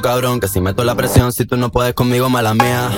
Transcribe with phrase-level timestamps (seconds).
[0.00, 2.90] cabrón, que si meto la presión, si tú no puedes conmigo, mala mía.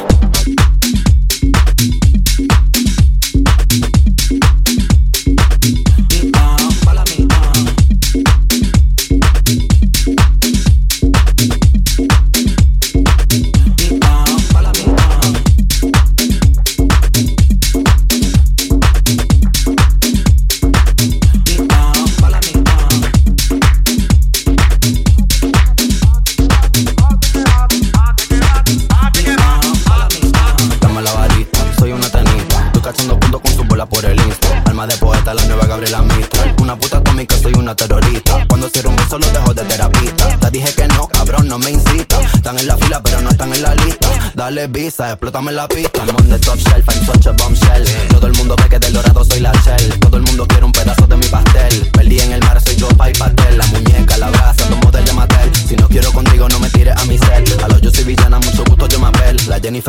[34.78, 36.54] Alma de poeta, la nueva Gabriela Mistral.
[36.62, 38.46] Una puta atómica, soy una terrorista.
[38.46, 40.38] Cuando cierro un beso, los dejo de terapista.
[40.38, 42.20] Te dije que no, cabrón, no me incita.
[42.20, 44.08] Están en la fila, pero no están en la lista.
[44.36, 46.04] Dale visa, explótame la pista.
[46.06, 47.84] I'm on the top shelf, I'm such a bombshell.
[48.10, 49.98] Todo el mundo ve que del dorado soy la shell.
[49.98, 51.90] Todo el mundo quiere un pedazo de mi pastel.
[51.92, 52.60] Perdí en el mar,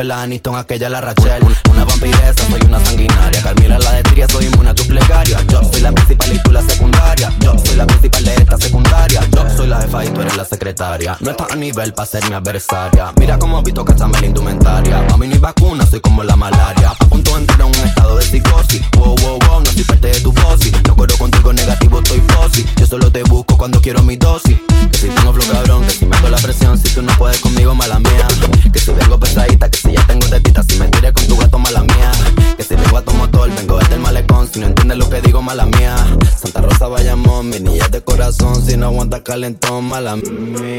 [0.04, 1.44] La Aniston, aquella, la Rachel.
[1.70, 3.42] Una vampiresa, soy una sanguinaria.
[3.44, 5.38] Carmila, la de soy inmune a tu plegaria.
[5.50, 7.34] Yo soy la principal y tú la secundaria.
[7.42, 9.22] Yo soy la principal de esta secundaria.
[9.32, 11.18] Yo soy la jefa y tú eres la secretaria.
[11.20, 13.12] No estás a nivel para ser mi adversaria.
[13.18, 15.00] Mira cómo visto cachame la indumentaria.
[15.00, 16.92] A mí no hay vacuna, soy como la malaria.
[16.92, 18.82] A punto de entrar en un estado de psicosis.
[18.98, 20.72] Wow, wow, wow, no soy parte de tu posi.
[20.88, 22.66] No corro contigo negativo, estoy posi.
[22.78, 24.58] Yo solo te busco cuando quiero mi dosis.
[24.92, 27.76] Que si tengo flow cabrón, que si meto la presión, si tú no puedes conmigo,
[27.76, 28.28] mala mía.
[28.72, 29.89] Que si vengo pesadita, que si
[38.32, 40.70] si no aguanta calentón, mala mía.